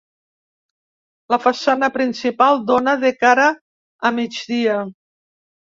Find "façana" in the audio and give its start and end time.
1.43-1.91